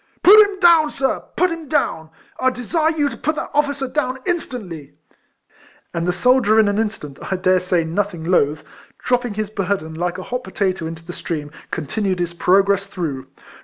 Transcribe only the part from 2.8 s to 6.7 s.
you to put that officer down in stantly!" And the soldier in